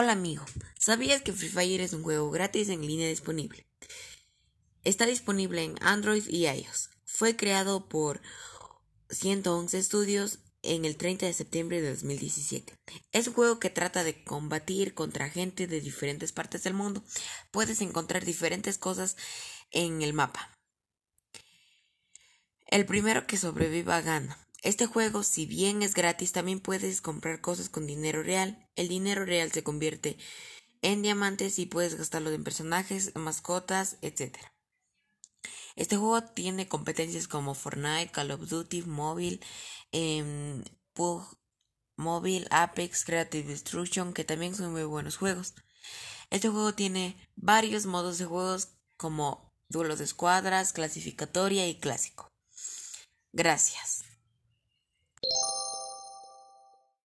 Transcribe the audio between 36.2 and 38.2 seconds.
tiene competencias como Fortnite,